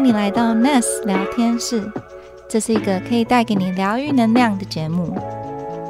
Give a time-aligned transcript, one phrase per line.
[0.00, 1.92] 迎你来到 Ness 聊天室，
[2.48, 5.14] 这是一个可以带给你疗愈能量的节目。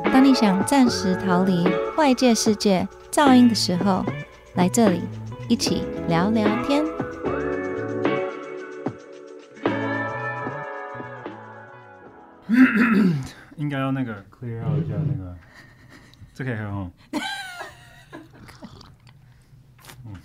[0.07, 1.65] 当你想暂时逃离
[1.97, 4.05] 外界世界噪音的时候，
[4.55, 5.03] 来这里
[5.49, 6.85] 一起聊聊天。
[13.57, 15.37] 应该要那个 clear out 一下那个，
[16.35, 16.91] 这可以喝哦。
[20.05, 20.17] 嗯，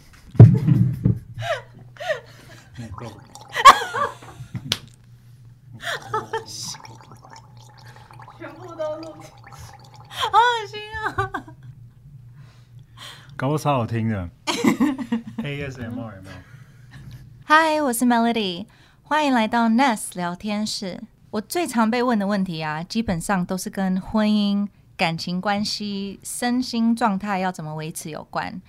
[8.37, 9.15] 全部都录，
[10.07, 11.31] 好恶心啊！
[13.45, 14.27] 搞不超好听的。
[15.37, 16.35] ASMR 有没有？
[17.43, 18.65] 嗨，我是 Melody，
[19.03, 20.99] 欢迎来到 Nest 聊天室。
[21.29, 28.59] 我最常被问的问题啊，基本上都是跟婚姻、感情关系、身心状态要怎么维持有关。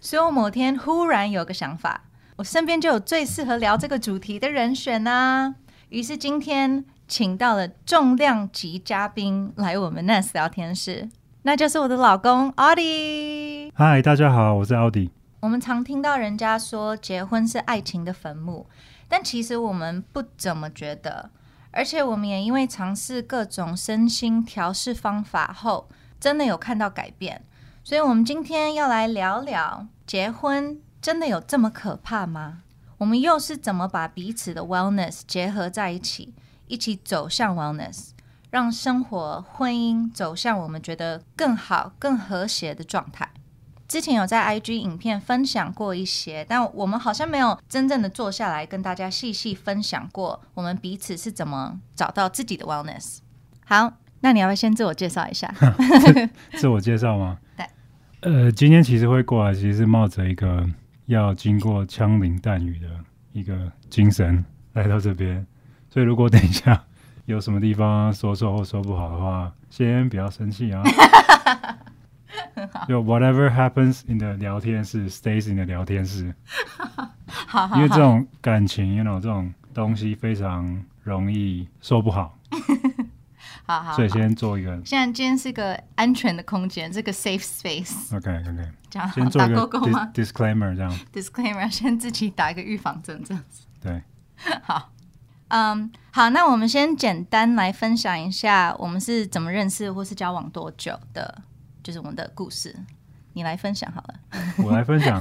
[0.00, 2.04] 所以我某天忽然有个想法，
[2.36, 5.54] 我身边就有最适合聊这个主题的人选啊。
[5.90, 11.10] 于是今天请到了重量级嘉宾来我们 Nest 聊天室，
[11.42, 13.61] 那就是我的老公奥迪。
[13.74, 15.10] 嗨，大家好，我是奥迪。
[15.40, 18.66] 我们常听到人家说结婚是爱情的坟墓，
[19.08, 21.30] 但其实我们不怎么觉得。
[21.70, 25.88] 而且我们也因为尝试各种身心调试方法后，
[26.20, 27.42] 真的有看到改变。
[27.82, 32.58] 所以，我们今天要来聊聊结婚真的有这么可怕吗？
[32.98, 36.34] 我们又是怎么把彼此的 wellness 结合在一起，
[36.66, 38.10] 一起走向 wellness，
[38.50, 43.30] 让生活、婚姻走向我们觉得更好、更和谐的状态？
[43.92, 53.18] 之前有在 IG 影片分享过一些，但我们好像没有真正的坐下来跟大家细细分享过，我们彼此是怎么找到自己的 wellness。
[53.66, 55.54] 好，那你要不要先自我介绍一下？
[56.56, 57.36] 自我介绍吗？
[57.54, 57.66] 对。
[58.20, 60.66] 呃，今天其实会过来，其实是冒着一个
[61.04, 62.88] 要经过枪林弹雨的
[63.34, 65.46] 一个精神来到这边，
[65.90, 66.82] 所以如果等一下
[67.26, 70.82] 有什么地方说错或说不好的话，先不要生气啊。
[72.88, 76.34] 就 whatever happens in the 聊天室 stays in the 聊天室，
[77.26, 82.38] 好，因为这种感情，you know 这种东西非常容易说不好，
[83.64, 84.70] 好好，所以先做一个。
[84.84, 88.16] 现在今天是个安全的空间，这个 safe space。
[88.16, 89.68] OK OK，这样先做一个
[90.12, 90.92] disclaimer 这样。
[91.12, 93.66] disclaimer 先自己打一个预防针，这样子。
[93.80, 94.02] 对，
[94.62, 94.90] 好，
[95.48, 101.42] 嗯，好，那我们先简单来分享一下我们是怎么认识或是交往多久的。
[101.82, 102.74] 就是我们的故事，
[103.32, 104.14] 你来分享好了。
[104.64, 105.20] 我来分享。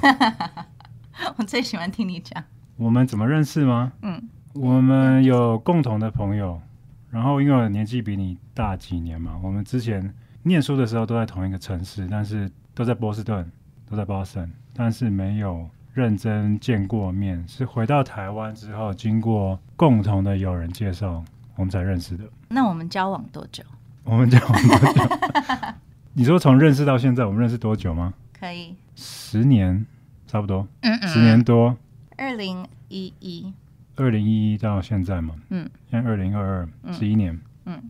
[1.37, 2.43] 我最喜欢听你讲。
[2.77, 3.91] 我们怎么认识吗？
[4.01, 6.61] 嗯，我们有共同的朋友，
[7.09, 10.13] 然后因为我年纪比你大几年嘛，我们之前
[10.43, 13.49] 念书的时候都在同一个城市，但是都在波士顿，
[13.89, 17.47] 都在 Boston，但是没有认真见过面。
[17.47, 21.23] 是回到台湾之后，经过共同的友人介绍，
[21.55, 22.23] 我们才认识的。
[22.49, 23.63] 那我们交往多久？
[24.03, 25.01] 我们交往多久？
[26.13, 28.13] 你说从认识到现在，我们认识多久吗？
[28.37, 29.85] 可以，十年，
[30.27, 31.77] 差不多，嗯嗯，十年多。
[32.17, 33.53] 二零一一，
[33.95, 37.81] 二零一一到现在嘛，嗯，现在二零二二，十一年，嗯。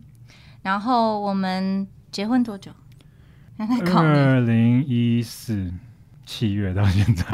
[0.62, 2.70] 然后我们结婚多久？
[3.58, 5.72] 二零一四
[6.24, 7.24] 七月到现在。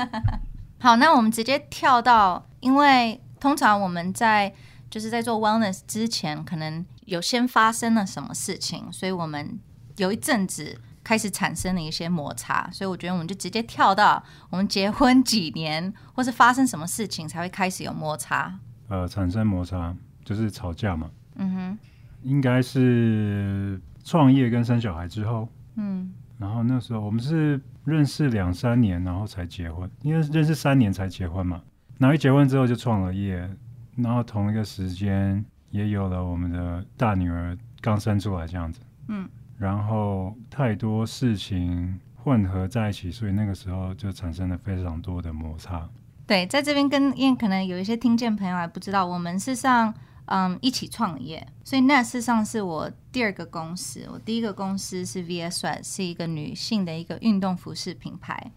[0.78, 4.52] 好，那我们直接跳到，因为通常我们在
[4.90, 9.58] 就是在做 wellness 之前，可能有先发生了什么事情，所以我们。
[10.00, 18.58] 有一阵子开始产生了一些摩擦，所以我觉得我们就直接跳到我们结婚几年，或是发生什么事情才会开始有摩擦。
[18.88, 19.94] 呃，产生摩擦
[20.24, 21.10] 就是吵架嘛。
[21.36, 21.78] 嗯哼，
[22.22, 25.46] 应该是创业跟生小孩之后。
[25.76, 31.62] 嗯，然后那时候我们是认识两三年，然后才结婚，因为认识三年才结婚嘛。
[31.98, 33.48] 然后一结婚之后就创了业，
[33.96, 38.80] 然后同一个时间也有了我们的大女儿刚生出来这样子。
[39.08, 39.28] 嗯。
[39.60, 45.86] 然后太多事情混合在一起，所以那个时候就产生了非常多的摩擦。
[46.26, 49.92] 对，在这边跟因为可能有一些听见朋友还不知道，我们事实上
[50.24, 54.08] 嗯一起创业，所以那事实上是我第二个公司。
[54.10, 58.50] 我第一个公司是 VS 是一个女性的一个运动服饰品牌。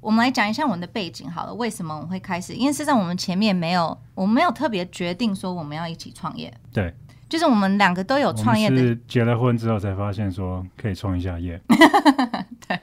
[0.00, 2.54] 我们来讲一下我们的背景好了，为什么我们会开始？
[2.54, 6.52] 因为事实上我们前面没有，我们没有特别决定说我们要一起创业。
[6.72, 6.92] 对。
[7.28, 11.60] 就是我们两个都有创业的，是结了婚之后才发现说可以创一下业。
[12.66, 12.80] 对，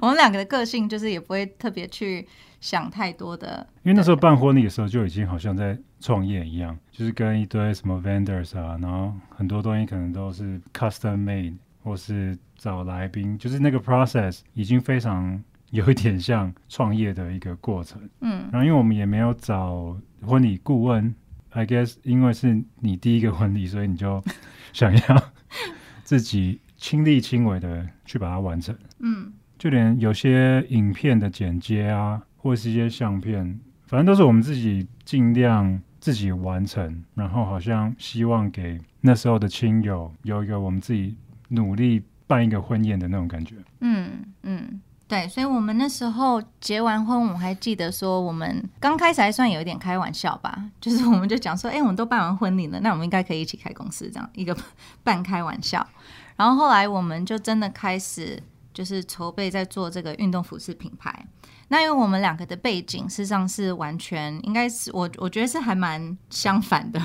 [0.00, 2.26] 我们两个的个性就是也不会特别去
[2.60, 3.66] 想太多的。
[3.82, 18.00] 因为那时候办婚礼的时候就已经好像在创业一样，就是跟一堆什么 vendors 啊，然后很多东西可能都是 custom made，或是找来宾，就是那个 process 已经非常有一点像创业的一个过程。
[18.20, 21.12] 嗯，然后因为我们也没有找婚礼顾问
[21.52, 24.22] ，I guess 因为是你第一个婚礼，所以你就
[24.72, 25.32] 想要
[26.02, 28.76] 自己亲力亲为的去把它完成。
[28.98, 41.16] 嗯，就连有些影片的剪接啊，或是一些相片，反正都是我们自己尽量自己完成，然后好像希望给那时候的亲友有一个我们自己
[41.48, 43.56] 努力办一个婚宴的那种感觉。
[43.80, 43.91] 嗯嗯。
[45.12, 54.56] 对，所以我们那时候结完婚，我还记得说，我们刚开始还算有一点开玩笑吧，就是我们就讲说，哎，我们都办完婚礼了，那我们应该可以一起开公司，这样一个
[55.04, 55.86] 半开玩笑。
[56.34, 58.42] 然后后来我们就真的开始
[58.72, 61.26] 就是筹备在做这个运动服饰品牌。
[61.68, 66.98] 那因为我们两个的背景事实上是完全应该是我我觉得是还蛮相反的，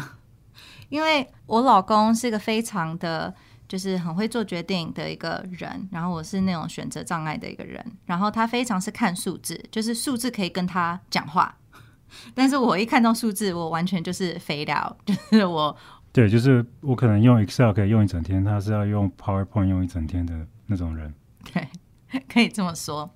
[0.87, 3.35] 因为我老公是一个非常的。
[3.67, 11.57] 就是很会做决定的一个人，然后我是那种选择障碍的一个人，然后他非常是看数字，就是数字可以跟他讲话，
[12.33, 15.75] 但是我一看到数字，我完全就是肥料，就是我，
[16.13, 20.33] 对，就是我可能用 Excel 可以用一整天，他是要用 PowerPoint 用一整天的
[20.65, 21.13] 那种人，
[21.51, 21.67] 对，
[22.31, 23.09] 可以这么说。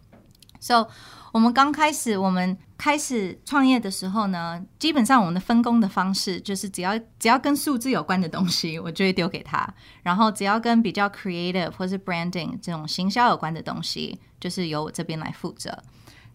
[0.62, 0.88] So，
[1.32, 9.68] 我们刚开始，我们开始创业的时候呢，基本上我们的分工的方式就是，只要只要跟数字有关的东西，我就会丢给他；
[10.04, 15.84] 然后只要跟比较 creative 或是 branding 这种行销有关的东西，就是由我这边来负责。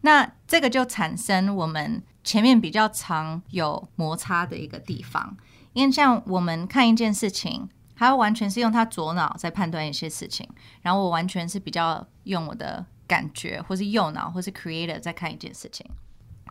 [0.01, 5.37] 那这个就产生我们前面比较常有摩擦的一个地方，
[5.73, 10.49] 因为像我们看一件事情，他完全是用他左脑在判断一些事情，
[10.83, 12.85] 然后我完全是比较用我的。
[13.07, 15.87] 感觉，或是右脑，或是 creator 在看一件事情。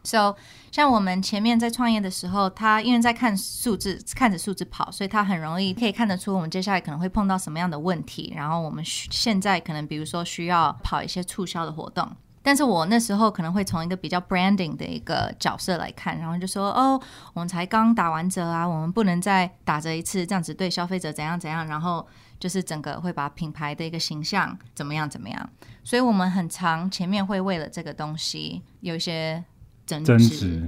[0.04, 0.36] So，
[0.72, 8.32] 像我们前面在创业的时候，他因为在看数字，看着数字跑，所以他很容易可以看得出我们接下来可能会碰到什么样的问题。
[8.36, 12.08] 然后我们现在可能比如说需要跑一些促销的活动，
[12.44, 17.02] 但是我那时候可能会从一个比较 branding 的一个角色来看，然后就说哦，
[17.34, 22.08] 我们才刚打完折啊，我们不能再打折一次，这样子对消费者怎样怎样，然后。
[22.40, 25.50] 就是整个会把品牌的一个形象怎么样怎么样，
[25.84, 29.44] 所以我们很常前面会为了这个东西有一些
[29.86, 30.68] 争执。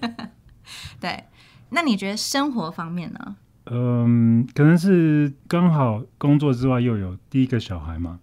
[1.00, 1.24] 对，
[1.70, 3.36] 那你觉得生活方面呢？
[3.66, 8.20] 嗯，可能是刚好工作之外又有第一个小孩嘛，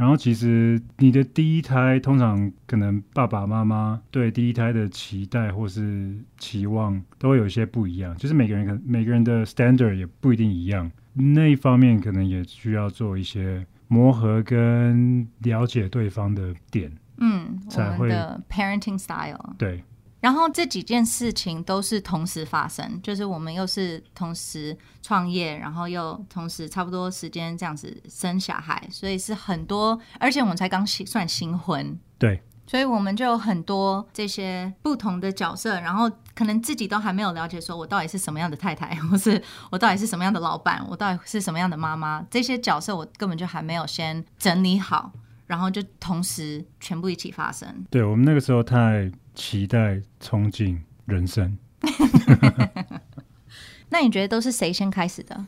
[0.00, 10.90] 然后其实你的第一胎通常可能爸爸妈妈对第一胎的期待或是期望都会有一些不一样，就是每个人可能每个人的 standard 也不一定一样。
[11.12, 18.08] 那一方面可能也需要做一些磨合跟了解对方的点，嗯，才会
[18.48, 19.84] parenting style 对。
[20.20, 32.42] 然后这几件事情都是同时发生，就是我们又是同时创业，然后又同时差不多时间这样子生小孩，所以是很多，而且我们才刚新算新婚，对。
[32.66, 45.10] 所以我们就有很多这些不同的角色，然后可能自己都还没有了解，说我到底是什么样的太太， 或是我到底是什么样的老板，我到底是什么样的妈妈，这些角色我根本就还没有先整理好，
[45.50, 47.84] 然后就同时全部一起发生。
[47.90, 51.58] 对我们那个时候太期待憧憬人生。
[53.90, 55.44] 那你觉得都是谁先开始的？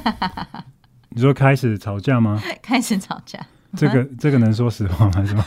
[1.08, 2.38] 你说开始吵架吗？
[2.60, 3.40] 开始吵架。
[3.74, 5.24] 这个这个能说实话吗？
[5.24, 5.42] 是吗？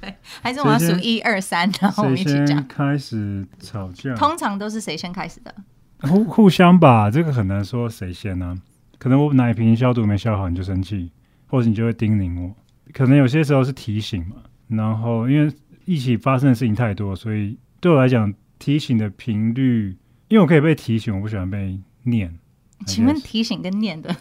[0.00, 2.66] 对，还是我要数一二三，然后我们一起讲。
[2.66, 5.54] 开始吵架，通常都是谁先开始的？
[6.00, 8.56] 互互相吧，这个很难说谁先呢。
[8.98, 11.12] 可能我奶瓶消毒没消好，你就生气，
[11.46, 12.56] 或者你就会叮咛我。
[12.92, 14.36] 可能有些时候是提醒嘛。
[14.68, 15.52] 然后因为
[15.84, 19.96] 一起发生的事情太多，所以对我来讲，提醒的频率，
[20.28, 22.38] 因为我可以被提醒，我不喜欢被念。
[22.86, 24.14] 请问提醒跟念的？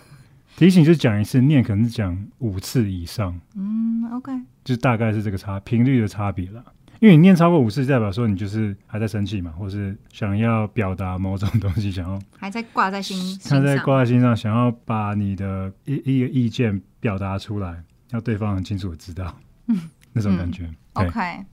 [0.55, 3.39] 提醒就讲一次，念可能是讲五次以上。
[3.55, 4.31] 嗯，OK，
[4.63, 6.63] 就大概是这个差频率的差别了。
[6.99, 19.35] 因为你念超过五次，代表说你就是还在生气嘛，或是想要表达某种东西，想要 还在挂在心，他在挂在心上，想要把你的一一个意见表达出来，要对方很清楚的知道，
[19.67, 20.69] 嗯，那种感觉。
[20.93, 21.45] OK，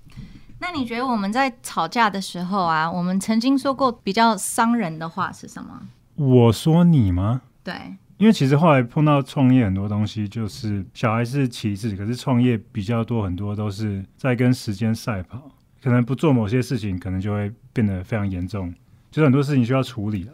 [0.59, 5.83] 那你觉得我们在吵架的时候啊，我们曾经说过比较伤人的话是什么？
[6.17, 7.43] 我说你吗？
[7.63, 7.75] 对。
[8.17, 15.51] 因为其实后来碰到创业很多东西，就是小孩是其次，可是创业比较多，很多都是在跟时间赛跑。
[15.83, 18.73] 可能不做某些事情，可能就会变得非常严重，
[19.11, 20.33] 就是很多事情需要处理了。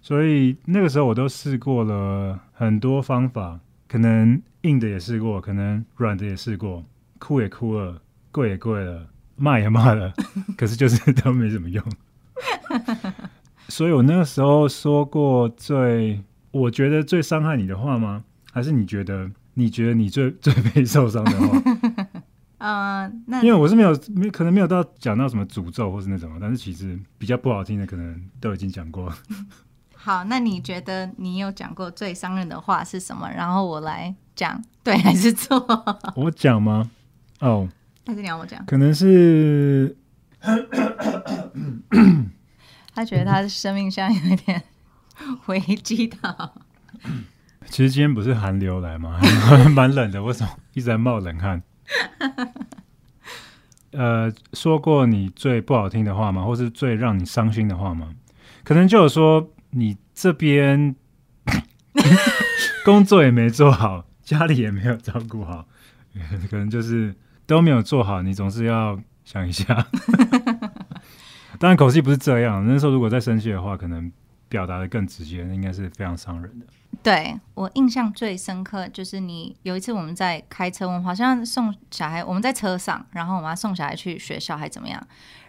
[0.00, 6.84] 所以那个时候我都试过了很多方法，可能硬的也试过，可能软的也试过，
[7.18, 8.00] 哭也哭了，
[8.30, 10.12] 跪也跪了，骂也骂了，
[10.58, 11.84] 可是就是都没怎么用。
[13.68, 16.22] 所以我那个时候说过最。
[16.52, 18.24] 我觉得最伤害你的话吗？
[18.52, 21.62] 还是你觉得你觉得你最 最被受伤的话
[22.58, 29.10] 嗯，那因为我是没有没可能没有到讲到什么诅咒或是那种，但是其实比较不好听的可能都已经讲过。
[29.96, 33.26] 好，那你觉得你有讲过最伤人的话是什么？
[33.30, 35.58] 然后我来讲 对还是错？
[36.16, 36.90] 我讲吗？
[37.40, 37.68] 哦，
[38.06, 38.64] 还是你要我讲？
[38.66, 39.96] 可能是
[42.94, 44.62] 他觉得他的生命像有一点
[45.46, 46.52] 危机的。
[47.66, 49.18] 其实今天不是寒流来吗？
[49.74, 51.62] 蛮冷的，为什么一直在冒冷汗？
[53.92, 56.42] 呃，说过你最不好听的话吗？
[56.44, 58.08] 或是最让你伤心的话吗？
[58.64, 60.94] 可能就有说你这边
[62.84, 65.66] 工作也没做好，家里也没有照顾好，
[66.50, 67.14] 可能就是
[67.46, 68.22] 都没有做好。
[68.22, 69.86] 你总是要想一下。
[71.60, 72.66] 当然口气不是这样。
[72.66, 74.10] 那时候如果再生气的话，可能
[74.48, 76.66] 表达的更直接，应该是非常伤人的。
[77.02, 85.00] 对我印象最深刻就是你有一次我们在开车，我们好像送小孩，我们在车上，然后我们要送小孩去学校还怎么样，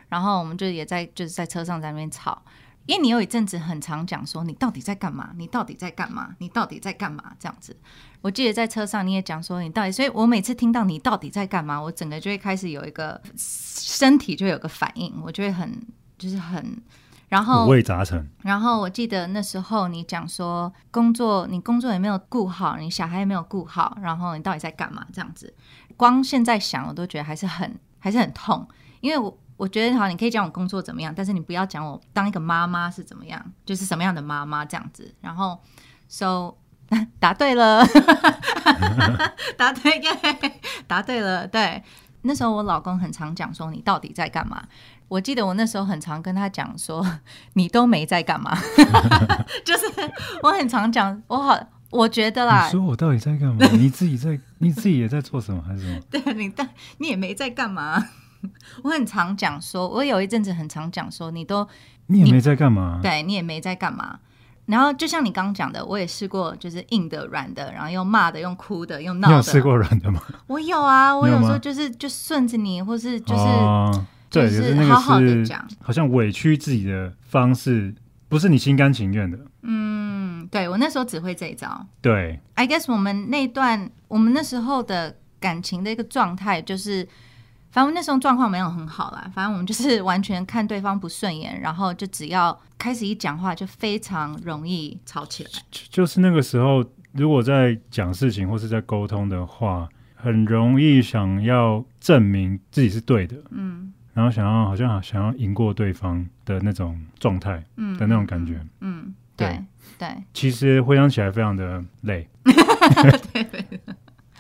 [0.10, 2.42] 然后我们就也在就是在车上在那边吵，
[2.86, 7.76] 因为你有一阵子很常讲说你到底在干嘛，你到底在干嘛，你到底在干嘛这样子。
[8.22, 15.82] 我记得在车上你也讲说你到底，所以我每次听到你到底在干嘛，我整个就会开始有一个身体就有个反应，我就会很
[16.18, 16.82] 就是很。
[17.30, 18.30] 然后五味杂陈。
[18.44, 25.08] 然后我记得那时候你讲说工作，你工作也没有顾好，你小孩也没有顾好，然后你到底在干嘛？
[25.12, 25.52] 这样子，
[25.98, 28.68] 光现在想我都觉得还是很还是很痛。
[29.02, 35.14] 因为我我觉得好，你可以讲我工作怎么样，但是你不要讲我当一个妈妈是怎么样，就是什么样的妈妈这样子。
[35.22, 35.60] 然后
[36.08, 36.56] ，so
[37.20, 37.86] 答对了，
[39.58, 41.48] 答对耶，答对了。
[41.48, 41.82] 对，
[42.24, 44.64] 那时候我老公很常讲说你到底在干嘛？
[45.08, 47.06] 我记得我那时候很常跟他讲说，
[47.54, 48.58] 你都没在干嘛，
[49.64, 49.86] 就是
[50.42, 51.60] 我很常讲，我好，
[51.92, 53.66] 我觉得啦，说我到底在干嘛？
[53.74, 56.00] 你自己在，你自己也在做什么还是什么？
[56.10, 56.68] 对你，但
[56.98, 58.04] 你也没在干嘛。
[58.84, 61.68] 我很常讲说，我有一阵子很常讲说，你都
[62.08, 64.20] 你也没在干嘛，对你也没在干嘛。
[64.66, 69.34] 然后就像你刚刚讲的，我也试过，就是硬的、软的，然后用骂的、用哭的、用闹的。
[69.34, 70.22] 你有试过软的吗？
[70.48, 73.44] 我有啊，我有时候就是就顺着你，或是就是。
[74.30, 77.94] 对，就是好好的讲好像委屈自己的方式，
[78.28, 79.38] 不是你心甘情愿的。
[79.62, 81.86] 嗯，对我那时候只会这一招。
[82.02, 87.08] 对，I guess 我们那段我们那时候的感情的一个状态，就是
[87.74, 89.30] 反正那时候状况没有很好啦。
[89.34, 95.50] 反正我们就是完全看对方不顺眼，然后就只要开始一讲话，就非常容易吵起来。
[95.90, 103.36] 就是那个时候，如果在讲事情或是在沟通的话，很容易想要证明自己是对的。
[103.50, 103.92] 嗯。
[104.14, 109.60] 然后想要好像想要赢过对方的那种状态，嗯，的那种感觉，嗯，对
[109.98, 110.08] 对。
[110.36, 112.30] 其实回想起来非常的累，
[113.34, 113.44] 对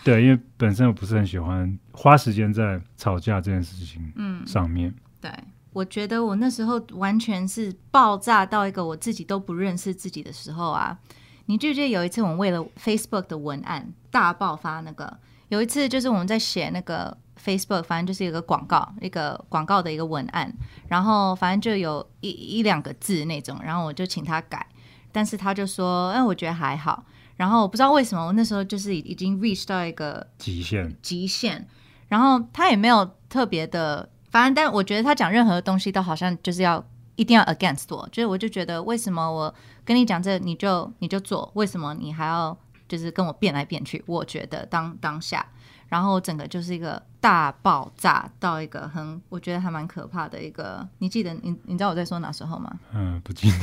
[0.03, 4.93] 对对，因为本身我不是很喜欢花时间在吵架这件事情嗯上面。
[5.21, 5.31] 对，
[5.71, 10.97] 我觉得我那时候完全是爆炸到一个我自己都不认识自己的时候啊！
[11.45, 14.81] 你记不记得有一次我们为了 Facebook 的文案大爆发？
[14.81, 15.17] 那个
[15.49, 17.17] 有一次就是我们在写那个。
[17.43, 20.49] Facebook 反正就是一个广告，一个广告的一个文案，
[20.87, 24.65] 然后反正就有一一两个字那种，然后我就请他改，
[25.11, 27.03] 但是他就说，哎，我觉得还好。
[27.35, 31.67] 然后我不知道为什么，我那时候就是已经 reach 到一个极限，极限。
[32.07, 36.85] 然后他也没有特别的，反正但我觉得他讲任何东西都好像就是要
[37.15, 42.55] 一定要 against 我，就是我就觉得为什么我跟你讲这你就你就做，为什么你还要
[42.87, 44.03] 就是跟我变来变去？
[44.05, 45.45] 我觉得当当下。
[45.89, 50.87] 然后整个就是一个大爆炸，到一个很我觉得还蛮可怕的一个。
[50.97, 52.71] 你记得你你知道我在说哪时候吗？
[52.95, 53.57] 嗯，不记得。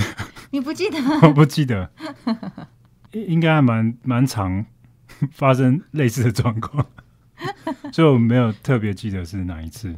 [0.50, 0.98] 你不记得？
[1.26, 1.90] 我不记得。
[3.12, 4.64] 应该还蛮蛮常
[5.32, 6.84] 发生类似的状况，
[7.92, 9.94] 所以我没有特别记得是哪一次。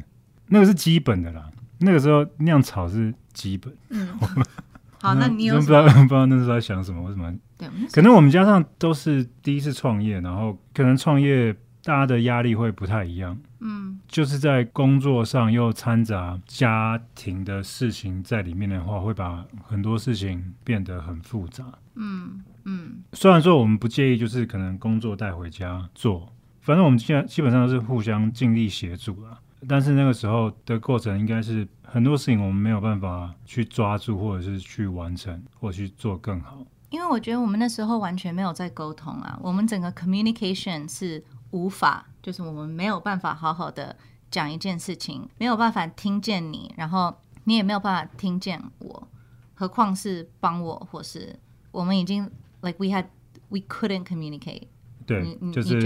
[0.47, 1.49] 那个是基本的啦。
[1.79, 3.75] 那个时候酿草是基本。
[3.89, 4.07] 嗯。
[5.01, 7.01] 好，那你有不知道不知道那时候在想什么？
[7.03, 7.33] 为什么？
[7.57, 11.55] 对，可能我们加上都是第一次创业，然后可能创业。
[11.85, 21.65] 大家的压力会不太一样，嗯，就是在工作上又掺杂家庭的事情在里面的话，会把很多事情变得很复杂，
[21.95, 23.03] 嗯嗯。
[23.13, 29.39] 虽然说我们不介意，就是可能工作带回家做，反正我们现在基本上都是互相尽力协助了。
[29.67, 36.57] 但是那个时候的过程，应该是很多事情我们没有办法去抓住，或者是去完成，或去做更好。
[36.89, 41.23] 因为我觉得我们那时候完全没有在沟通啊，我们整个 communication 是。
[41.53, 43.95] 无法，就是我们没有办法好好的
[44.31, 49.07] 讲一件事情，没有办法听见你，然后你也没有办法听见我，
[49.53, 51.37] 何况是帮我，或是
[51.69, 52.27] 我们已经
[52.63, 53.05] like we had
[53.49, 54.63] we couldn't communicate。
[55.05, 55.79] 对，就是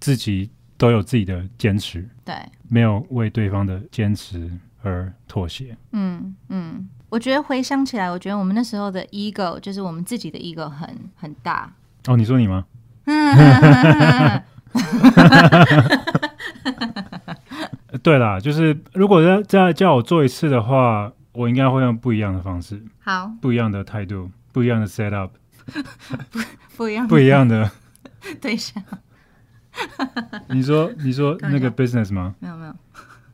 [0.00, 2.34] 自己都有自己的坚持，对，
[2.68, 4.50] 没有为对方的坚持
[4.82, 5.76] 而妥协。
[5.92, 11.72] 嗯嗯，我觉得回想起来，我觉得我们那时候的 ego 就是我们自己的 ego 很很大。
[12.06, 12.64] 哦，你说你吗？
[18.02, 25.32] 对啦，就是如果再再叫我做一次的话，我应该会用不一样的方式，好，不一样的态度，不一样的 set up，
[26.30, 26.38] 不
[26.76, 27.70] 不一样，不一样的。
[28.40, 28.82] 对象。
[30.48, 32.34] 你说你说那个 business 吗？
[32.38, 32.74] 没有没有，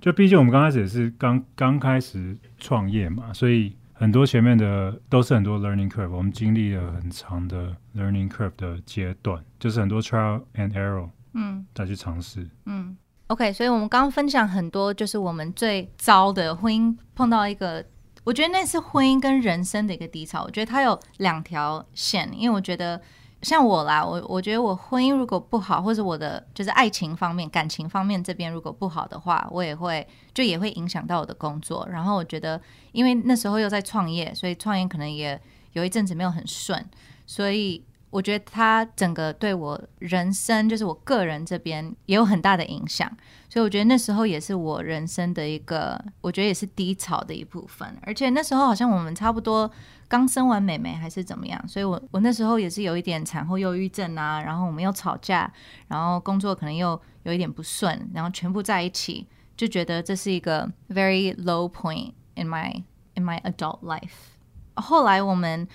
[0.01, 12.97] 就毕竟我们刚开始也是刚刚开始创业嘛，所以很多前面的都是很多 learning curve，我们经历了很长的 learning curve 的阶段，就是很多 trial and error，嗯，再去尝试，嗯
[13.29, 17.85] ，OK，所以我们刚刚分享很多，就是我们最糟的婚姻碰到一个，
[18.25, 23.01] 我觉得那是婚姻跟人生的一个低潮，我觉得它有两条线，因为我觉得。
[23.43, 31.85] 像我啦，我我觉得我婚姻如果不好，或者我的就是爱情方面、感情方面这边如果不好的话，我也会就也会影响到我的工作。
[31.91, 32.63] 然后我觉得，
[32.93, 35.41] 因为那时候又在创业，所以创业可能也
[35.73, 36.89] 有一阵子没有很顺，
[37.27, 37.83] 所以。
[38.13, 43.11] 我觉得他整个对我人生，就是我个人这边也有很大的影响，
[43.49, 47.89] 所以我觉得那时候也是我人生的一个，我觉得也是低潮的一部分。
[48.03, 49.69] 而且那时候好像我们差不多
[50.09, 55.51] 刚生完美妹还是怎么样，所以我我那时候也是有一点产后忧郁症啊，然后我们又吵架，
[55.89, 59.27] 然后工作可能又有一点不顺，然后全部在一起，
[59.57, 62.83] 就觉得这是一个 very low point in my
[63.15, 64.37] in my adult life。
[64.75, 65.67] 后来我们。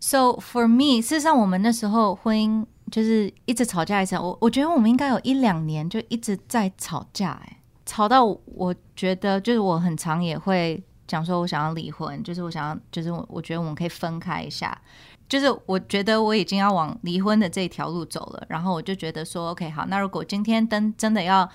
[0.00, 14.80] So for me，事实上我们那时候婚姻就是一直吵架一直，我我觉得我们应该有一两年就一直在吵架，哎，吵到我觉得就是我很常也会讲说我想要离婚，就是我想要，就是我我觉得我们可以分开一下，
[15.28, 21.46] 就是我觉得我已经要往离婚的这一条路走了，然后我就觉得说 OK 好，那如果今天真真的要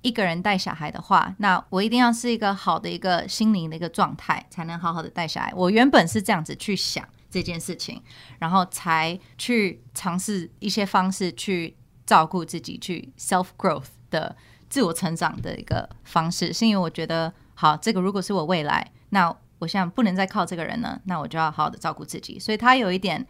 [0.00, 5.52] 一个人带小孩的话，那我一定要是一个好的一个心灵的一个状态，才能好好的带小孩。
[5.54, 7.06] 我原本是这样子去想。
[7.32, 8.02] 这件事情，
[8.38, 14.36] 然后才去尝试一些方式去照顾自己，去 self growth 的
[14.68, 22.38] 自我成长的一个方式，是因为我觉得，好，这个如果是我未来，那我现在不能再靠这个人了，那我就要好好的照顾自己。
[22.38, 23.26] 所以他有一点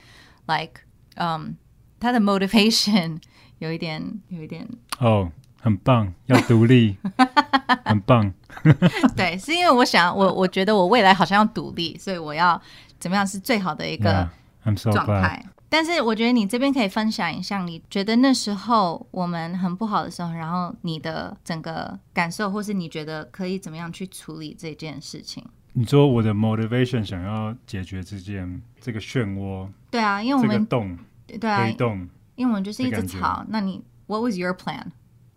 [0.46, 0.80] like，
[1.14, 1.54] 嗯，
[2.00, 3.20] 他的 motivation
[3.58, 5.30] 有一点，有一点哦，
[5.62, 6.98] 很棒，要独立，
[7.86, 8.30] 很棒。
[9.16, 12.60] 对，是因为我想，我我觉得我未来好像要独立，所以我要。
[13.02, 14.30] 怎么样是最好的一个
[14.76, 15.44] 状态？
[15.68, 25.44] 但是我觉得你这边可以分享一下，你觉得那时候我们很不好的时候，然后你的整个感受，或是你觉得可以怎么样去处理这件事情？
[25.72, 29.68] 你说我的 motivation 想要解决这件这个漩涡？
[29.90, 30.96] 对啊，因为我们洞
[31.40, 33.44] 对啊，洞，因为我们就是一直吵。
[33.48, 34.84] 那你 what was your plan?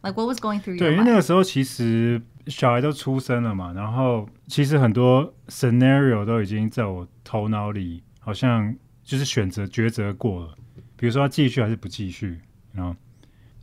[0.05, 0.77] Like what was going through?
[0.77, 7.05] 对，因为那个时候其实小孩都出生了嘛，然后其实很多 scenario 都已经在我。
[7.27, 10.55] 头脑里好像就是选择抉择过了，
[10.95, 12.39] 比如说要继续还是不继续，
[12.71, 12.95] 然后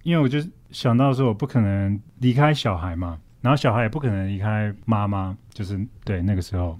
[0.03, 0.41] 因为我就
[0.73, 6.77] 想到说我不可能离开小孩嘛，然后小孩也不可能离开妈妈，就是对那个时候，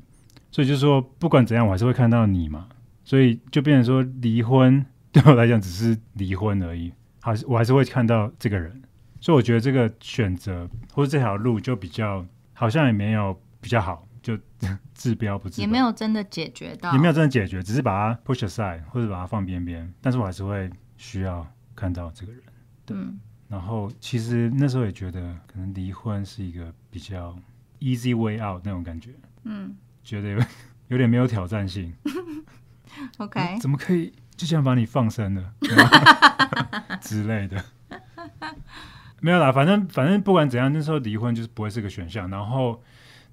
[0.51, 2.67] 所以就是说不管怎样我还是会看到你嘛，
[3.05, 8.83] 所以就变成说离婚对我来讲只是离婚而已，还是我还是会看到这个人，
[9.23, 14.07] 所以我觉得这个选择或者这条路就比较好像也没有比较好。
[14.23, 14.39] 就
[14.95, 19.93] 治标不治，也没有真的解决到，也没有真的解决，只是把它 push aside 或者把它放边边。
[20.01, 22.41] 但是我还是会需要看到这个人。
[22.91, 27.37] 嗯，然后其实那时候也觉得，可能离婚是一个比较
[27.81, 29.11] easy way out 那种感觉。
[29.43, 30.39] 嗯，觉得有
[30.87, 31.93] 有点没有挑战性。
[33.19, 35.53] OK，怎么可以就这样把你放生了
[37.03, 37.65] 之类的？
[39.23, 42.29] 没有啦，反正反正不管怎样，那时候离婚就是不会是个选项。
[42.29, 42.83] 然后。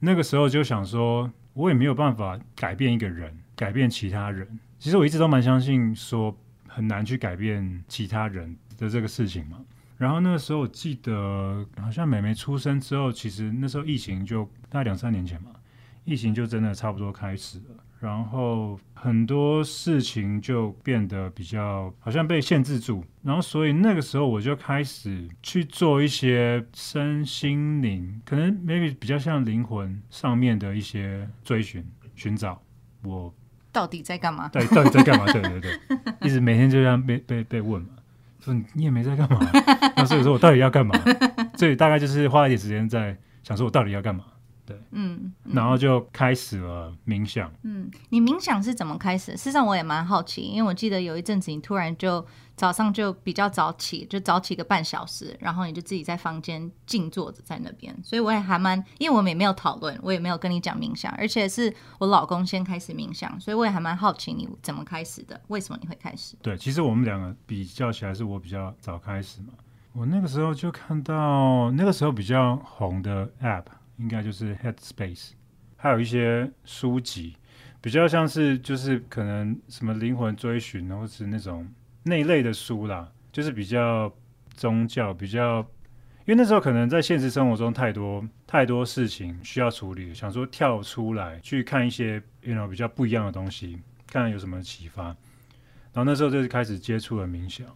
[0.02, 4.47] 那个时候就想说，我也没有办法改变一个人，改变其他人。
[4.80, 6.34] 其实我一直都蛮相信说，
[6.69, 9.58] 很难去改变其他人的这个事情嘛。
[9.97, 15.52] 然后那个时候我记得，好像美眉出生之后，其实那时候疫情就大概两三年前嘛，
[16.06, 17.84] 疫情就真的差不多开始了。
[17.99, 31.85] 然后很多事情就变得比较好像被限制住，然后所以那个时候我就开始去做一些身心灵，可能 maybe 比较像灵魂上面的一些追寻、
[32.15, 32.62] 寻找。
[33.03, 33.33] 我
[33.71, 34.47] 到底在干嘛？
[34.47, 35.25] 对，到底在干嘛？
[35.31, 35.79] 对对对，
[36.21, 37.89] 一直每天就这样被被被问嘛，
[38.39, 39.39] 说你也没在干嘛，
[39.97, 40.97] 那所以说我到底要干嘛？
[41.57, 44.23] 所以大概就是花一点时间在想说我到底要干嘛。
[44.69, 47.51] 对，嗯，然后就开始了冥想。
[47.63, 49.32] 嗯，你冥想是怎么开始？
[49.32, 52.23] 事实上我也蛮好奇，因为我记得有一阵子你突然就
[52.55, 57.97] 早上就比较早起，就早起个半小时，然后你就自己在房间静坐着在那边。
[58.03, 66.36] 所以我也还蛮，因为我们也没有讨论，我也没有跟你讲冥想，而且是我老公先开始冥想，所以我也还蛮好奇你怎么开始的，为什么你会开始？
[66.43, 69.53] 对，其实我们两个比较起来，是我比较早开始嘛。
[69.91, 73.65] 我那个时候就看到那个时候比较红的 App，
[73.99, 75.33] 应该就是 Headspace，
[75.77, 77.35] 还有一些书籍，
[77.79, 81.67] 比较像是就是可能什么灵魂追寻，或是那种。
[82.03, 84.12] 那一类的书啦，就是比较
[84.55, 85.59] 宗教，比较，
[86.25, 95.03] 因为那时候可能在现实生活中太多太多事情需要处理，想说跳出来去看一些，you know 比较不一样的东西，看看有什么启发。
[95.91, 97.67] 然后那时候就是开始接触了冥想，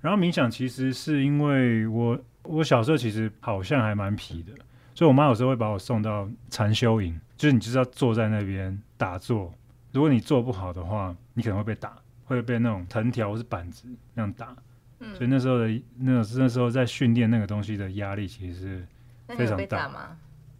[0.00, 4.54] 然后冥想其实是因为我我小时候其实好像还蛮皮的，
[5.00, 9.50] 所以我妈有时候会把我送到禅修营，就是你就是要坐在那边打坐，
[9.92, 11.96] 如果你做不好的话，你可能会被打。
[12.26, 14.54] 会被那种藤条或是板子那样打，
[15.14, 18.86] 所以那时候的那那时候在训练那个东西的压力其实是
[19.36, 20.16] 非常大吗？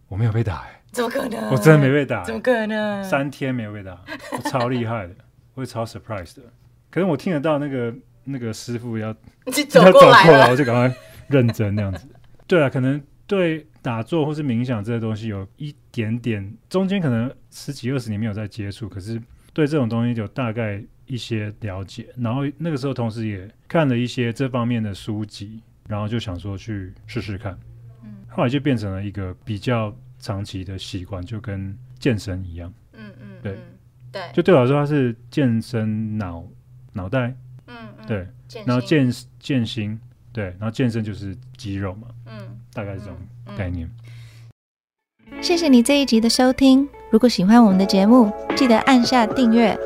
[0.07, 1.49] 我没有被打，哎，怎么可能？
[1.51, 3.03] 我真的没被打，怎么可能？
[3.03, 3.97] 三天没有被打，
[4.33, 5.15] 我超厉害的，
[5.53, 6.41] 我超 surprise 的。
[6.89, 10.93] 可是我听得到那个那个师傅要要走过来，我就赶快
[11.27, 12.05] 认真那样子。
[12.47, 13.01] 对啊，可能
[13.31, 19.21] 对打坐或是冥想这些东西有一点点，中间可能十几二十年没有在接触，可是
[19.53, 20.83] 对这种东西有大概。
[21.07, 27.59] 一些了解，然后那个时候同时也看了一些这方面的书籍，然后就想说去试试看，
[28.01, 33.57] 嗯，后来就变成了一个比较长期的习惯，就跟健身一样，嗯嗯，对
[34.09, 36.47] 对，就对我来说，它是健身脑
[36.93, 38.25] 脑袋，嗯嗯，对，
[38.65, 39.99] 然后健健心，
[40.33, 43.15] 对，然后健身就是肌肉嘛，嗯，大概是这种
[43.57, 43.89] 概念。
[45.41, 49.77] 谢谢你这一集的收听，如果喜欢我们的节目，记得按下订阅。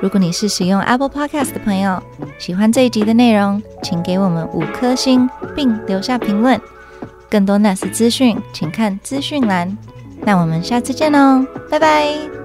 [0.00, 2.02] 如果你是使用 Apple Podcast 的朋友，
[2.38, 6.60] 喜欢这一集的内容，请给我们五颗星并留下评论。
[7.30, 9.76] 更多 NAS 资讯，请看资讯栏。
[10.24, 12.41] 那我们下次见喽，拜拜。